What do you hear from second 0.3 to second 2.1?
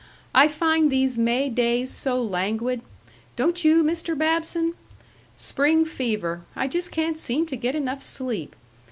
I find these May days